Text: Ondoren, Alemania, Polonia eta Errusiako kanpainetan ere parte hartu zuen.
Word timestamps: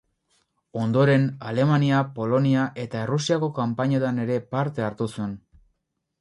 Ondoren, 0.83 1.27
Alemania, 1.49 1.99
Polonia 2.15 2.63
eta 2.85 3.03
Errusiako 3.09 3.51
kanpainetan 3.59 4.19
ere 4.25 4.41
parte 4.57 4.87
hartu 4.89 5.11
zuen. 5.13 5.39